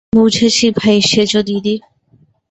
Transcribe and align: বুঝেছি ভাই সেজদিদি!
বুঝেছি 0.15 0.65
ভাই 0.71 0.97
সেজদিদি! 1.01 1.75